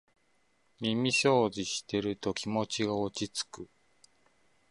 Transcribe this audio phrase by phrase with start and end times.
[0.79, 3.69] 耳そうじしてると気持ちが落ちつく